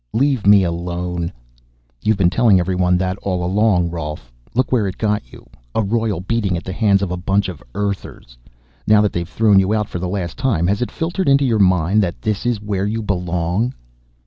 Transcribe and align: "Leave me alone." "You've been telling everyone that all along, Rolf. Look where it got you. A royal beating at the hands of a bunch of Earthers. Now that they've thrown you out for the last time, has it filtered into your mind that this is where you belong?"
"Leave 0.13 0.47
me 0.47 0.63
alone." 0.63 1.31
"You've 2.01 2.17
been 2.17 2.31
telling 2.31 2.59
everyone 2.59 2.97
that 2.97 3.19
all 3.21 3.45
along, 3.45 3.91
Rolf. 3.91 4.31
Look 4.55 4.71
where 4.71 4.87
it 4.87 4.97
got 4.97 5.31
you. 5.31 5.47
A 5.75 5.83
royal 5.83 6.21
beating 6.21 6.57
at 6.57 6.63
the 6.63 6.73
hands 6.73 7.03
of 7.03 7.11
a 7.11 7.17
bunch 7.17 7.47
of 7.47 7.61
Earthers. 7.75 8.35
Now 8.87 9.01
that 9.01 9.13
they've 9.13 9.29
thrown 9.29 9.59
you 9.59 9.75
out 9.75 9.87
for 9.89 9.99
the 9.99 10.09
last 10.09 10.37
time, 10.39 10.65
has 10.65 10.81
it 10.81 10.89
filtered 10.89 11.29
into 11.29 11.45
your 11.45 11.59
mind 11.59 12.01
that 12.01 12.19
this 12.23 12.47
is 12.47 12.59
where 12.59 12.87
you 12.87 13.03
belong?" 13.03 13.75